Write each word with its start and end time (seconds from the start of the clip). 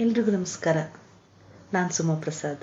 ಎಲ್ರಿಗೂ 0.00 0.30
ನಮಸ್ಕಾರ. 0.30 0.76
ನಾನು 1.72 1.92
ಸುಮಾ 1.92 2.14
ಪ್ರಸಾದ್. 2.14 2.60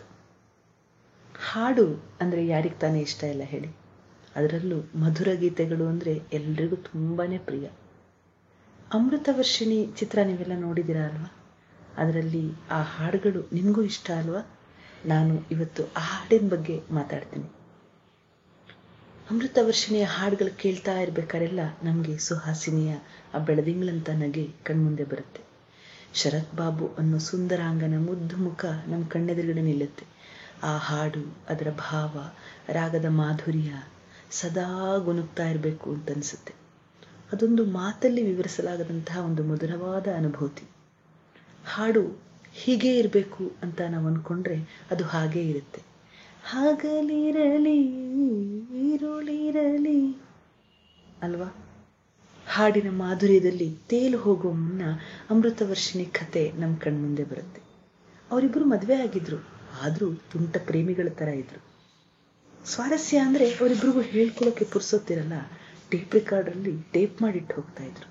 ಹಾಡು 1.39 2.03
ಅಂದರೆ 2.21 2.47
ಯಾರಿಗೆ 2.47 2.75
ತಾನೇ 2.75 2.99
ಇಷ್ಟ 2.99 3.23
ಇಲ್ಲ 3.23 3.41
ಹೇಳಿ. 3.43 3.67
ಅದರಲ್ಲೂ 4.35 4.83
ಮಧುರ 4.95 5.27
ಗೀತೆಗಳು 5.33 5.87
ಅಂದರೆ 5.87 6.21
ಎಲ್ರಿಗೂ 6.33 6.75
ತುಂಬಾ 6.75 7.25
ಪ್ರಿಯ. 7.45 7.67
ಅಮೃತವರ್ಷಿಣಿ 8.93 9.87
ಚಿತ್ರ 9.97 10.19
ನೀವೆಲ್ಲ 10.25 10.51
ನೋಡಿದ್ದೀರಾ 10.55 11.05
ಅಲ್ವಾ? 11.05 11.35
ಅದರಲ್ಲಿ 11.97 12.51
ಆ 12.71 12.81
ಹಾಡುಗಳು 12.81 13.49
ನಿಮಗೂ 13.53 13.81
ಇಷ್ಟ 13.81 14.11
ಅಲ್ವಾ? 14.11 14.57
ನಾನು 15.05 15.41
ಇವತ್ತು 15.51 15.83
ಆ 15.83 15.99
ಹಾಡಿನ 15.99 16.49
ಬಗ್ಗೆ 16.49 16.81
ಮಾತಾಡ್ತೀನಿ. 16.91 17.45
ಅಮೃತವರ್ಷಿಣಿಯ 19.31 20.03
ಹಾಡುಗಳು 20.03 20.57
ಕೇಳ್ತಾ 20.57 20.99
ಇರಬೇಕಾರೆಲ್ಲ 20.99 21.59
ನಮಗೆ 21.83 22.17
ಸುಹಾಸಿನಿಯ 22.17 22.95
ಆ 23.33 23.37
ಬೆಳದಿಂಗಳಂತ 23.37 24.09
ನಗೆ 24.09 24.47
ಕಣ್ಮುಂದೆ 24.63 25.03
ಬರುತ್ತೆ. 25.03 25.46
ಶರತ್ 26.17 26.55
ಬಾಬು 26.55 26.89
ಅನ್ನೋ 26.97 27.17
ಸುಂದರಾಂಗನ 27.17 27.93
ಮುದ್ದು 27.97 28.37
ಮುಖ 28.37 28.65
ನಮ್ಮ 28.87 29.07
ಕಣ್ಣೆದುರುಗಡೆ 29.07 29.61
ನಿಲ್ಲುತ್ತೆ. 29.61 30.05
ಆ 30.63 30.77
ಹಾಡು, 30.77 31.37
ಅದರ 31.49 31.67
ಭಾವ, 31.69 32.17
ರಾಗದ 32.69 33.05
ಮಾಧುರ್ಯ 33.09 33.73
ಸದಾ 34.31 34.97
ಗುಣುಕ್ತಾ 34.97 35.47
ಇರಬೇಕು 35.47 35.91
ಅಂತ 35.91 36.11
ಅನಿಸುತ್ತೆ. 36.11 36.53
ಅದೊಂದು 37.33 37.65
ಮಾತಲ್ಲಿ 37.65 38.21
ವಿವರಿಸಲಾಗದಂತಹ 38.21 39.25
ಒಂದು 39.25 39.43
ಮಧುರವಾದ 39.43 40.07
ಅನುಭೂತಿ. 40.17 40.69
ಹಾಡು 41.65 42.03
ಹೀಗೇ 42.53 42.97
ಇರಬೇಕು 42.97 43.51
ಅಂತ 43.63 43.81
ನಾವು 43.81 44.07
ಅಂದ್ಕೊಂಡ್ರೆ 44.07 44.87
ಅದು 44.91 45.03
ಹಾಗೇ 45.03 45.41
ಇರುತ್ತೆ. 45.41 45.81
ಹಾಗಲಿರಲಿ 46.49 47.79
ಈರುಳಿರಲಿ 48.89 50.17
ಅಲ್ವಾ 51.21 51.49
ಹಾಡಿನ 52.57 52.89
ಮಾಧುರ್ಯದಲ್ಲಿ 53.01 53.67
ತೇಲು 53.89 54.17
ಹೋಗುವ 54.17 54.51
ಮುನ್ನ 54.61 54.83
ಅಮೃತವರ್ಷಿಣಿ 55.33 56.05
ಕತೆ 56.17 56.43
ನಮ್ಮ 56.59 56.73
ಕಣ್ಮುಂದೆ 56.75 57.23
ಬರುತ್ತೆ. 57.23 57.61
ಅವರಿಬ್ಬರು 58.31 58.65
ಮದುವೆ 58.65 58.95
ಆಗಿದ್ರು, 59.05 59.39
ಆದರೂ 59.83 60.07
ತುಂಟ 60.31 60.55
ಪ್ರೇಮಿಗಳ 60.67 61.09
ಥರ 61.19 61.29
ಇದ್ರು. 61.41 61.61
ಸ್ವಾರಸ್ಯ 62.65 63.17
ಅಂದರೆ 63.17 63.45
ಅವರಿಬ್ಬರಿಗೂ 63.49 64.01
ಹೇಳ್ಕೊಳ್ಳೋಕೆ 64.13 64.65
ಪುರ್ಸೊತ್ತಿರಲ್ಲ, 64.65 65.35
ಟೇಪ್ 65.91 66.15
ರೆಕಾರ್ಡ್ರಲ್ಲಿ 66.15 66.73
ಟೇಪ್ 66.93 67.21
ಮಾಡಿಟ್ಟು 67.21 67.55
ಹೋಗ್ತಾ 67.55 67.83
ಇದ್ರು. 67.83 68.09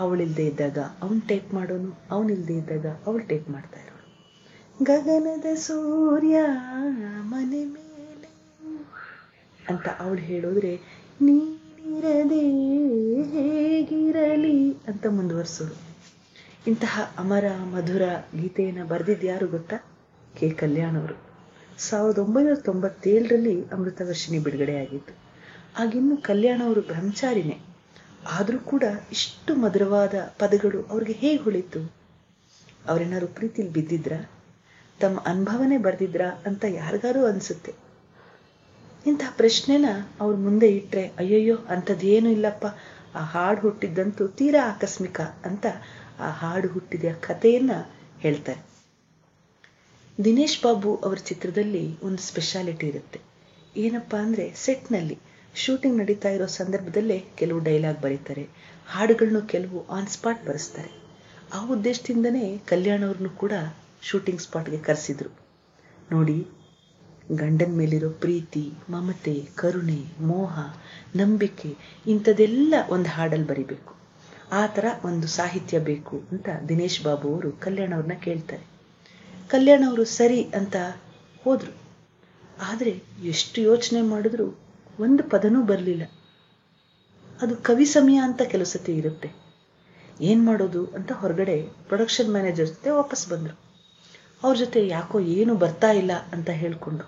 ಅವಳಿಲ್ಲದೆ 0.00 0.46
ಇದ್ದಾಗ 0.46 0.78
ಅವನು 1.02 1.20
ಟೇಪ್ 1.30 1.50
ಮಾಡೋನು, 1.54 1.90
ಅವನಿಲ್ದೇ 2.10 2.54
ಇದ್ದಾಗ 2.54 2.86
ಅವಳು 3.06 3.24
ಟೇಪ್ 3.32 3.50
ಮಾಡ್ತಾ 3.50 3.80
ಇರೋಳು. 3.80 4.06
ಗಗನದ 4.84 5.48
ಸೂರ್ಯ 5.66 6.36
ಮನೆ 7.32 7.62
ಮೇಲೆ 7.74 8.30
ಅಂತ 9.60 9.86
ಅವಳು 10.00 10.22
ಹೇಳೋದ್ರೆ 10.30 10.72
ನೀನಿರದೆ 11.86 12.40
ಹೇಗಿರಲಿ 13.30 14.72
ಅಂತ 14.72 15.06
ಮುಂದುವರಿಸೋರು 15.06 15.76
ಇಂತಹ 16.66 17.14
ಅಮರ, 17.18 17.44
ಮಧುರ 17.72 18.02
ಗೀತೆಯನ್ನು 18.40 18.86
ಬರೆದಿದ್ಯಾರು 18.86 19.46
ಗೊತ್ತಾ? 19.46 19.76
ಕೆ. 20.38 20.50
ಕಲ್ಯಾಣ್ 20.50 20.96
ಅವರು. 20.96 21.16
ಸಾವಿರದ 21.78 22.18
ಒಂಬೈನೂರ 22.18 22.54
ತೊಂಬತ್ತೇಳರಲ್ಲಿ 22.54 23.68
ಅಮೃತವರ್ಷಿಣಿ 23.68 24.38
ಬಿಡುಗಡೆಯಾಗಿತ್ತು 24.38 25.18
ಆಗಿನ್ನು 25.78 26.16
ಕಲ್ಯಾಣ 26.16 26.62
ಅವರು 26.64 26.80
ಬ್ರಹ್ಮಚಾರಿನೇ. 26.80 27.60
ಆದರೂ 28.30 28.58
ಕೂಡ 28.58 28.84
ಇಷ್ಟು 29.12 29.54
ಮಧುರವಾದ 29.54 30.14
ಪದಗಳು 30.38 30.82
ಅವ್ರಿಗೆ 30.82 31.12
ಹೇಗೆ 31.12 31.42
ಹೊಳಿತು? 31.42 31.92
ಅವರೇನಾದ್ರು 32.88 33.26
ಪ್ರೀತಿಲಿ 33.26 33.72
ಬಿದ್ದಿದ್ರ? 33.72 34.12
ತಮ್ಮ 35.00 35.20
ಅನುಭವನೇ 35.26 35.76
ಬರೆದಿದ್ರ 35.76 36.20
ಅಂತ 36.46 36.64
ಯಾರಿಗಾರು 36.68 37.26
ಅನಿಸುತ್ತೆ. 37.26 37.83
ಇಂತಹ 39.06 39.32
ಪ್ರಶ್ನೆನ 39.36 39.86
ಅವ್ರ 40.20 40.36
ಮುಂದೆ 40.36 40.68
ಇಟ್ಟರೆ 40.68 41.06
ಅಯ್ಯಯ್ಯೋ, 41.06 41.56
ಅಂಥದ್ದೇನು 41.56 42.30
ಇಲ್ಲಪ್ಪ. 42.30 42.66
ಆ 43.14 43.24
ಹಾಡು 43.24 43.60
ಹುಟ್ಟಿದ್ದಂತೂ 43.60 44.28
ತೀರಾ 44.28 44.68
ಆಕಸ್ಮಿಕ 44.68 45.20
ಅಂತ 45.20 45.66
ಆ 46.18 46.30
ಹಾಡು 46.30 46.68
ಹುಟ್ಟಿದ 46.68 47.04
ಕಥೆಯನ್ನ 47.20 47.70
ಹೇಳ್ತಾರೆ. 48.18 48.62
ದಿನೇಶ್ 50.24 50.62
ಬಾಬು 50.62 50.96
ಅವರ 50.96 51.16
ಚಿತ್ರದಲ್ಲಿ 51.16 52.00
ಒಂದು 52.02 52.18
ಸ್ಪೆಷಾಲಿಟಿ 52.18 52.86
ಇರುತ್ತೆ. 52.86 53.20
ಏನಪ್ಪ 53.76 54.16
ಅಂದ್ರೆ 54.16 54.52
ಸೆಟ್ನಲ್ಲಿ 54.56 55.18
ಶೂಟಿಂಗ್ 55.54 55.98
ನಡೀತಾ 55.98 56.28
ಇರೋ 56.28 56.46
ಸಂದರ್ಭದಲ್ಲೇ 56.46 57.24
ಕೆಲವು 57.36 57.58
ಡೈಲಾಗ್ 57.58 58.02
ಬರೀತಾರೆ. 58.02 58.48
ಹಾಡುಗಳನ್ನು 58.86 59.42
ಕೆಲವು 59.42 59.86
ಆನ್ 59.88 60.06
ಸ್ಪಾಟ್ 60.06 60.46
ಬರೆಸ್ತಾರೆ. 60.46 60.90
ಆ 61.54 61.66
ಉದ್ದೇಶದಿಂದನೇ 61.66 62.58
ಕಲ್ಯಾಣ 62.58 63.04
ಅವ್ರನ್ನು 63.06 63.30
ಕೂಡ 63.30 63.52
ಶೂಟಿಂಗ್ 64.02 64.40
ಸ್ಪಾಟ್ಗೆ 64.40 64.78
ಕರೆಸಿದ್ರು. 64.78 65.30
ನೋಡಿ 66.12 66.46
ಗಂಡನ 67.32 67.72
ಮೇಲಿರೋ 67.72 68.10
ಪ್ರೀತಿ, 68.10 68.72
ಮಮತೆ, 68.90 69.48
ಕರುಣೆ, 69.54 70.04
ಮೋಹ, 70.20 70.58
ನಂಬಿಕೆ 71.16 71.76
ಇಂಥದೆಲ್ಲ 72.06 72.74
ಒಂದು 72.88 73.08
ಹಾಡಲ್ಲಿ 73.08 73.46
ಬರಿಬೇಕು. 73.46 73.94
ಆ 74.52 74.66
ಥರ 74.66 74.84
ಒಂದು 75.04 75.26
ಸಾಹಿತ್ಯ 75.26 75.78
ಬೇಕು 75.78 76.22
ಅಂತ 76.32 76.48
ದಿನೇಶ್ 76.68 77.04
ಬಾಬು 77.04 77.34
ಅವರು 77.34 77.52
ಕಲ್ಯಾಣ 77.52 77.94
ಅವ್ರನ್ನ 77.94 78.12
ಕೇಳ್ತಾರೆ. 78.12 78.66
ಕಲ್ಯಾಣ 79.48 79.84
ಅವರು 79.88 80.04
ಸರಿ 80.04 80.42
ಅಂತ 80.42 80.76
ಹೋದರು. 81.44 81.76
ಆದರೆ 82.60 83.02
ಎಷ್ಟು 83.22 83.60
ಯೋಚನೆ 83.60 84.02
ಮಾಡಿದ್ರು 84.02 84.58
ಒಂದು 85.00 85.22
ಪದನೂ 85.22 85.62
ಬರಲಿಲ್ಲ. 85.62 86.02
ಅದು 87.42 87.56
ಕವಿ 87.56 87.84
ಸಮಯ 87.84 88.16
ಅಂತ 88.16 88.42
ಕೆಲಸತಿ 88.42 88.92
ಇರುತ್ತೆ. 88.96 89.32
ಏನು 90.20 90.42
ಮಾಡೋದು 90.42 90.86
ಅಂತ 90.86 91.12
ಹೊರಗಡೆ 91.12 91.62
ಪ್ರೊಡಕ್ಷನ್ 91.62 92.32
ಮ್ಯಾನೇಜರ್ 92.32 92.68
ಜೊತೆ 92.68 92.90
ವಾಪಸ್ 92.90 93.28
ಬಂದರು. 93.28 93.73
ಅವ್ರ 94.44 94.54
ಜೊತೆ 94.56 94.80
ಯಾಕೋ 94.86 95.18
ಏನು 95.36 95.52
ಬರ್ತಾ 95.54 95.90
ಇಲ್ಲ 95.92 96.12
ಅಂತ 96.34 96.50
ಹೇಳ್ಕೊಂಡು, 96.62 97.04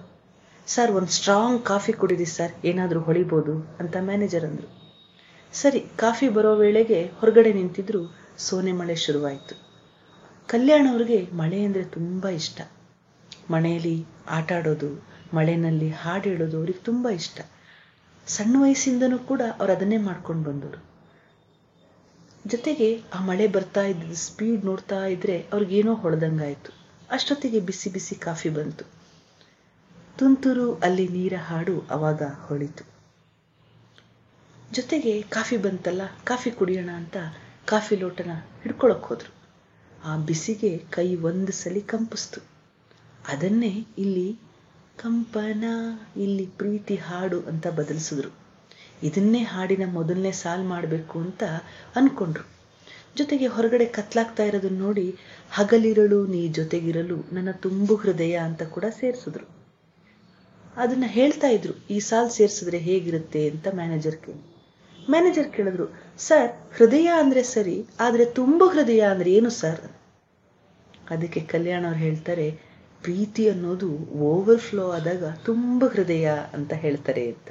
ಸರ್, 0.66 0.90
ಒಂದು 0.90 1.12
ಸ್ಟ್ರಾಂಗ್ 1.12 1.58
ಕಾಫಿ 1.64 1.92
ಕುಡಿದಿ 1.92 2.28
ಸರ್, 2.36 2.52
ಏನಾದರೂ 2.64 3.00
ಹೊಳಿಬೋದು 3.00 3.54
ಅಂತ 3.80 3.96
ಮ್ಯಾನೇಜರ್ 4.00 4.44
ಅಂದರು. 4.44 4.68
ಸರಿ, 5.52 5.80
ಕಾಫಿ 5.96 6.28
ಬರೋ 6.28 6.52
ವೇಳೆಗೆ 6.54 7.00
ಹೊರಗಡೆ 7.18 7.52
ನಿಂತಿದ್ರು 7.52 8.00
ಸೋನೆ 8.38 8.72
ಮಳೆ 8.72 8.96
ಶುರುವಾಯಿತು. 8.96 9.54
ಕಲ್ಯಾಣ 10.48 10.86
ಅವ್ರಿಗೆ 10.90 11.18
ಮಳೆ 11.32 11.60
ಅಂದರೆ 11.64 11.84
ತುಂಬ 11.84 12.28
ಇಷ್ಟ. 12.40 12.58
ಮನೆಯಲ್ಲಿ 13.50 13.96
ಆಟ 14.28 14.50
ಆಡೋದು, 14.52 14.90
ಮಳೆನಲ್ಲಿ 15.34 15.88
ಹಾಡು 16.02 16.26
ಹೇಳೋದು 16.30 16.56
ಅವ್ರಿಗೆ 16.56 16.82
ತುಂಬ 16.84 17.06
ಇಷ್ಟ. 17.20 17.38
ಸಣ್ಣ 18.26 18.56
ವಯಸ್ಸಿಂದನೂ 18.62 19.18
ಕೂಡ 19.18 19.42
ಅವ್ರು 19.60 19.72
ಅದನ್ನೇ 19.72 19.96
ಮಾಡ್ಕೊಂಡು 19.96 20.44
ಬಂದರು 20.50 20.80
ಜೊತೆಗೆ 22.44 22.88
ಆ 23.12 23.20
ಮಳೆ 23.20 23.46
ಬರ್ತಾ 23.48 23.82
ಇದ್ದ 23.82 24.16
ಸ್ಪೀಡ್ 24.24 24.64
ನೋಡ್ತಾ 24.64 24.98
ಇದ್ರೆ 25.06 25.36
ಅವ್ರಿಗೇನೋ 25.52 25.94
ಹೊಡೆದಂಗಾಯ್ತು 25.94 26.72
ಅಷ್ಟೊತ್ತಿಗೆ 27.10 27.60
ಬಿಸಿ 27.60 27.90
ಬಿಸಿ 27.90 28.14
ಕಾಫಿ 28.14 28.48
ಬಂತು. 28.48 28.84
ತುಂತುರು 30.18 30.74
ಅಲ್ಲಿ 30.74 31.08
ನೀರ 31.08 31.34
ಹಾಡು 31.36 31.80
ಅವಾಗ 31.90 32.22
ಹೊಳಿತು. 32.22 32.96
ಜೊತೆಗೆ 34.72 35.22
ಕಾಫಿ 35.22 35.56
ಬಂತಲ್ಲ, 35.56 36.02
ಕಾಫಿ 36.24 36.50
ಕುಡಿಯೋಣ 36.50 36.90
ಅಂತ 36.90 37.16
ಕಾಫಿ 37.64 37.96
ಲೋಟನ 37.96 38.30
ಹಿಡ್ಕೊಳಕ್ 38.62 39.04
ಹೋದ್ರು. 39.04 39.34
ಆ 40.04 40.16
ಬಿಸಿಗೆ 40.16 40.78
ಕೈ 40.78 41.16
ಒಂದು 41.16 41.52
ಸಲಿ 41.52 41.80
ಕಂಪಿಸ್ತು. 41.80 42.40
ಅದನ್ನೇ 43.28 43.86
ಇಲ್ಲಿ 43.98 44.38
ಕಂಪನ, 44.96 45.64
ಇಲ್ಲಿ 46.16 46.46
ಪ್ರೀತಿ 46.46 46.96
ಹಾಡು 46.96 47.40
ಅಂತ 47.40 47.66
ಬದಲಿಸಿದ್ರು. 47.66 48.30
ಇದನ್ನೇ 49.02 49.42
ಹಾಡಿನ 49.42 49.82
ಮೊದಲನೇ 49.86 50.32
ಸಾಲ್ 50.32 50.64
ಮಾಡಬೇಕು 50.64 51.20
ಅಂತ 51.20 51.42
ಅನ್ಕೊಂಡ್ರು. 51.96 52.55
ಜೊತೆಗೆ 53.16 53.46
ಹೊರಗಡೆ 53.46 53.86
ಕತ್ಲಾಗ್ತಾ 53.86 54.44
ಇರೋದನ್ನ 54.44 54.78
ನೋಡಿ, 54.78 55.06
ಹಗಲಿರಳು, 55.50 56.18
ನೀ 56.26 56.42
ಜೊತೆಗಿರಲು 56.48 57.18
ನನ್ನ 57.32 57.50
ತುಂಬು 57.50 57.96
ಹೃದಯ 57.96 58.34
ಅಂತ 58.38 58.62
ಕೂಡ 58.62 58.84
ಸೇರಿಸಿದ್ರು. 58.98 59.46
ಅದನ್ನ 60.76 61.04
ಹೇಳ್ತಾ 61.08 61.48
ಇದ್ರು, 61.48 61.74
ಈ 61.90 61.98
ಸಾಲ್ 62.00 62.30
ಸೇರಿಸಿದ್ರೆ 62.30 62.78
ಹೇಗಿರುತ್ತೆ 62.78 63.42
ಅಂತ 63.50 63.66
ಮ್ಯಾನೇಜರ್ 63.74 64.16
ಕೇಳಿ. 64.16 64.42
ಮ್ಯಾನೇಜರ್ 65.10 65.50
ಕೇಳಿದ್ರು, 65.52 65.86
ಸರ್, 66.18 66.50
ಹೃದಯ 66.76 67.08
ಅಂದ್ರೆ 67.18 67.42
ಸರಿ, 67.42 67.76
ಆದ್ರೆ 68.00 68.24
ತುಂಬು 68.24 68.66
ಹೃದಯ 68.68 69.00
ಅಂದ್ರೆ 69.00 69.30
ಏನು 69.32 69.50
ಸರ್? 69.50 69.84
ಅದಕ್ಕೆ 71.10 71.40
ಕಲ್ಯಾಣ 71.40 71.82
ಅವ್ರು 71.84 72.00
ಹೇಳ್ತಾರೆ, 72.00 72.46
ಪ್ರೀತಿ 73.02 73.44
ಅನ್ನೋದು 73.48 73.88
ಓವರ್ 74.28 74.60
ಫ್ಲೋ 74.60 74.84
ಆದಾಗ 74.90 75.24
ತುಂಬ 75.44 75.84
ಹೃದಯ 75.86 76.28
ಅಂತ 76.54 76.72
ಹೇಳ್ತಾರೆ 76.74 77.24
ಅಂತ. 77.26 77.48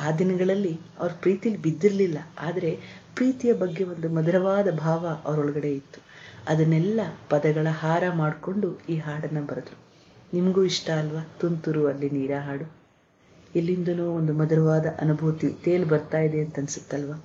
ಆ 0.00 0.08
ದಿನಗಳಲ್ಲಿ 0.10 0.74
ಅವ್ರ 0.98 1.12
ಪ್ರೀತಿಲಿ 1.20 1.56
ಬಿದ್ದಿರಲಿಲ್ಲ, 1.56 2.18
ಆದರೆ 2.40 2.70
ಪ್ರೀತಿಯ 3.16 3.52
ಬಗ್ಗೆ 3.52 3.84
ಒಂದು 3.84 4.08
ಮಧುರವಾದ 4.08 4.70
ಭಾವ 4.70 5.06
ಅವರೊಳಗಡೆ 5.24 5.72
ಇತ್ತು. 5.72 6.00
ಅದನ್ನೆಲ್ಲ 6.48 7.00
ಪದಗಳ 7.30 7.66
ಹಾರ 7.70 8.04
ಮಾಡಿಕೊಂಡು 8.14 8.78
ಈ 8.88 8.96
ಹಾಡನ್ನು 8.96 9.42
ಬರೆದ್ರು. 9.46 9.76
ನಿಮಗೂ 10.32 10.64
ಇಷ್ಟ 10.64 10.90
ಅಲ್ವಾ? 10.90 11.28
ತುಂತುರು 11.40 11.86
ಅಲ್ಲಿ 11.86 12.10
ನೀರ 12.10 12.30
ಹಾಡು 12.38 12.66
ಎಲ್ಲಿಂದಲೂ 13.56 14.06
ಒಂದು 14.10 14.32
ಮಧುರವಾದ 14.32 14.86
ಅನುಭೂತಿ 15.00 15.48
ತೇಲು 15.64 15.86
ಬರ್ತಾ 15.86 16.18
ಇದೆ 16.18 16.40
ಅಂತ 16.40 16.58
ಅನ್ಸುತ್ತಲ್ವಾ? 16.58 17.24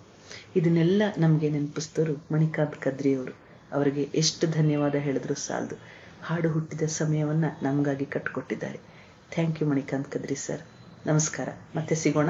ಇದನ್ನೆಲ್ಲ 0.55 1.01
ನಮಗೆ 1.17 1.49
ನೆನಪಿಸ್ತರು 1.49 2.13
ಮಣಿಕಾಂತ್ 2.31 2.75
ಕದ್ರಿಯವರು. 2.75 3.33
ಅವರಿಗೆ 3.71 4.01
ಎಷ್ಟು 4.15 4.47
ಧನ್ಯವಾದ 4.47 4.95
ಹೇಳಿದ್ರು 4.95 5.33
ಸಾಲದು. 5.33 5.75
ಹಾಡು 6.21 6.49
ಹುಟ್ಟಿದ 6.49 6.81
ಸಮಯವನ್ನ 6.81 7.45
ನಮಗಾಗಿ 7.61 8.05
ಕಟ್ಕೊಟ್ಟಿದ್ದಾರೆ. 8.05 8.79
Thank 9.31 9.61
you 9.61 9.69
Manikanth 9.69 10.11
Kadri 10.11 10.35
sir. 10.35 10.61
ನಮಸ್ಕಾರ. 11.07 11.49
ಮತ್ತೆ 11.75 11.95
ಸಿಗೋಣ. 11.95 12.29